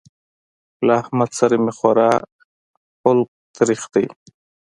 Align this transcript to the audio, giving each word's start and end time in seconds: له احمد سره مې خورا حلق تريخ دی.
له 0.85 0.93
احمد 1.01 1.29
سره 1.39 1.55
مې 1.63 1.71
خورا 1.77 2.11
حلق 3.01 3.29
تريخ 3.57 3.81
دی. 3.93 4.05